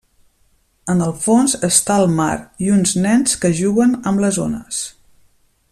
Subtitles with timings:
[0.93, 2.31] En el fons està el mar
[2.69, 4.81] i uns nens que juguen amb les ones.